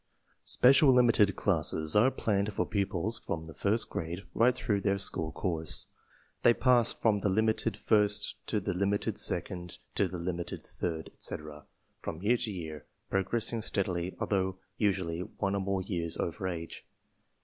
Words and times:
S 0.43 0.57
pecial 0.57 0.91
limit 0.91 1.19
ed 1.19 1.35
classes 1.35 1.95
are 1.95 2.09
planned 2.09 2.51
for 2.53 2.65
pupils 2.65 3.19
from 3.19 3.45
the 3.45 3.53
first 3.53 3.87
grade 3.87 4.23
jSg^throu^KrtHeir 4.35 4.99
school 4.99 5.31
course. 5.31 5.89
They 6.41 6.55
pass 6.55 6.91
from 6.91 7.19
the 7.19 7.29
limited 7.29 7.77
first 7.77 8.35
„to 8.47 8.59
the 8.59 8.73
limited 8.73 9.19
second 9.19 9.77
to 9.93 10.07
the 10.07 10.17
limited 10.17 10.63
third, 10.63 11.11
etc., 11.13 11.65
from 12.01 12.23
year 12.23 12.37
to 12.37 12.49
year, 12.51 12.87
progressing 13.11 13.61
stead 13.61 13.89
ily 13.89 14.15
although 14.19 14.57
usually 14.75 15.19
one 15.19 15.53
or 15.53 15.61
more 15.61 15.83
years 15.83 16.17
over 16.17 16.47
age. 16.47 16.83